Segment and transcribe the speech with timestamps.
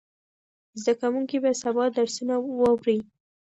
[0.81, 2.99] زده کوونکي به سبا درسونه واوري.